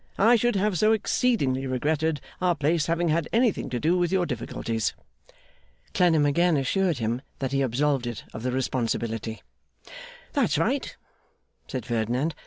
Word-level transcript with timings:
I 0.17 0.35
should 0.35 0.55
have 0.55 0.79
so 0.79 0.93
exceedingly 0.93 1.67
regretted 1.67 2.21
our 2.41 2.55
place 2.55 2.87
having 2.87 3.09
had 3.09 3.29
anything 3.31 3.69
to 3.69 3.79
do 3.79 3.99
with 3.99 4.11
your 4.11 4.25
difficulties.' 4.25 4.95
Clennam 5.93 6.25
again 6.25 6.57
assured 6.57 6.97
him 6.97 7.21
that 7.37 7.51
he 7.51 7.61
absolved 7.61 8.07
it 8.07 8.23
of 8.33 8.41
the 8.41 8.51
responsibility. 8.51 9.43
'That's 10.33 10.57
right,' 10.57 10.97
said 11.67 11.85
Ferdinand. 11.85 12.33